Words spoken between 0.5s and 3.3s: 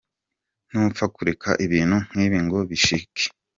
"Ntupfa kureka ibintu nkibi ngo bishike.